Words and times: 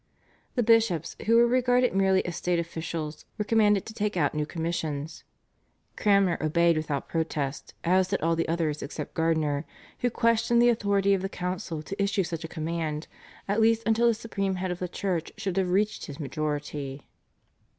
The 0.55 0.63
bishops, 0.63 1.15
who 1.27 1.35
were 1.35 1.45
regarded 1.45 1.93
merely 1.93 2.25
as 2.25 2.35
state 2.35 2.57
officials, 2.57 3.25
were 3.37 3.45
commanded 3.45 3.85
to 3.85 3.93
take 3.93 4.17
out 4.17 4.33
new 4.33 4.47
commissions. 4.47 5.23
Cranmer 5.95 6.39
obeyed 6.41 6.75
without 6.75 7.07
protest, 7.07 7.75
as 7.83 8.07
did 8.07 8.19
all 8.21 8.35
the 8.35 8.47
others 8.49 8.81
except 8.81 9.13
Gardiner, 9.13 9.63
who 9.99 10.09
questioned 10.09 10.59
the 10.59 10.69
authority 10.69 11.13
of 11.13 11.21
the 11.21 11.29
council 11.29 11.83
to 11.83 12.01
issue 12.01 12.23
such 12.23 12.43
a 12.43 12.47
command 12.47 13.05
at 13.47 13.61
least 13.61 13.83
until 13.85 14.07
the 14.07 14.15
supreme 14.15 14.55
head 14.55 14.71
of 14.71 14.79
the 14.79 14.87
Church 14.89 15.31
should 15.37 15.57
have 15.57 15.69
reached 15.69 16.07
his 16.07 16.19
majority. 16.19 17.05